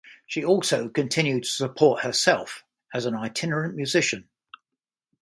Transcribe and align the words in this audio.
She 0.25 0.43
also 0.43 0.89
continued 0.89 1.43
to 1.43 1.49
support 1.51 2.01
herself 2.01 2.65
as 2.91 3.05
an 3.05 3.13
itinerant 3.13 3.75
musician. 3.75 4.27